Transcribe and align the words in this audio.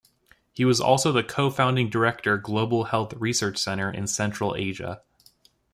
He 0.51 0.65
was 0.65 0.81
also 0.81 1.11
the 1.11 1.21
co-founding 1.21 1.87
director 1.91 2.35
Global 2.39 2.85
Health 2.85 3.13
Research 3.13 3.59
Center 3.59 3.91
in 3.91 4.07
Central 4.07 4.55
Asia. 4.55 5.03